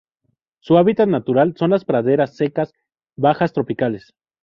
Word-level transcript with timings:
Su 0.61 0.79
hábitat 0.79 1.07
natural 1.07 1.53
son 1.57 1.69
las 1.69 1.85
praderas 1.85 2.35
secas 2.35 2.73
bajas 3.15 3.53
tropicales. 3.53 4.15